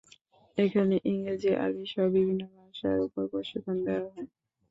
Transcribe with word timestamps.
এখানে 0.57 0.95
ইংরেজি, 1.05 1.51
আরবীসহ 1.57 2.03
বিভিন্ন 2.15 2.41
ভাষার 2.55 2.97
উপর 3.07 3.23
প্রশিক্ষণ 3.31 3.77
দেয়া 3.85 4.03
হয়। 4.05 4.27